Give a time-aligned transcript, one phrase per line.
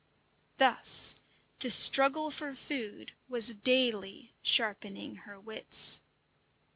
[0.57, 1.13] Thus
[1.59, 6.01] the struggle for food was daily sharpening her wits.